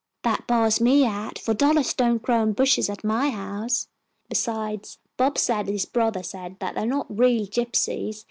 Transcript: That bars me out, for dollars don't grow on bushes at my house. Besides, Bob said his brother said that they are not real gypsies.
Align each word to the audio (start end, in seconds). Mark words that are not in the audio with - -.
That 0.23 0.47
bars 0.47 0.81
me 0.81 1.05
out, 1.05 1.37
for 1.37 1.53
dollars 1.53 1.93
don't 1.93 2.23
grow 2.23 2.41
on 2.41 2.53
bushes 2.53 2.89
at 2.89 3.03
my 3.03 3.29
house. 3.29 3.87
Besides, 4.29 4.97
Bob 5.15 5.37
said 5.37 5.67
his 5.67 5.85
brother 5.85 6.23
said 6.23 6.55
that 6.57 6.73
they 6.73 6.81
are 6.81 6.87
not 6.87 7.05
real 7.19 7.45
gypsies. 7.45 8.19